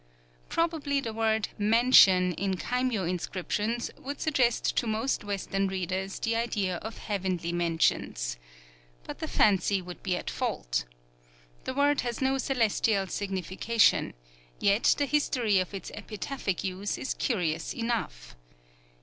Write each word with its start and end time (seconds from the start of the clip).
Probably 0.49 0.99
the 0.99 1.13
word 1.13 1.49
"mansion" 1.59 2.33
in 2.33 2.55
kaimyō 2.55 3.07
inscriptions 3.07 3.91
would 3.99 4.19
suggest 4.19 4.75
to 4.77 4.87
most 4.87 5.23
Western 5.23 5.67
readers 5.67 6.17
the 6.17 6.35
idea 6.35 6.77
of 6.77 6.97
heavenly 6.97 7.51
mansions. 7.51 8.37
But 9.03 9.19
the 9.19 9.27
fancy 9.27 9.79
would 9.79 10.01
be 10.01 10.15
at 10.17 10.27
fault. 10.31 10.85
The 11.65 11.75
word 11.75 12.01
has 12.01 12.19
no 12.19 12.39
celestial 12.39 13.05
signification; 13.05 14.15
yet 14.59 14.95
the 14.97 15.05
history 15.05 15.59
of 15.59 15.71
its 15.71 15.91
epitaphic 15.93 16.63
use 16.63 16.97
is 16.97 17.13
curious 17.13 17.71
enough. 17.75 18.35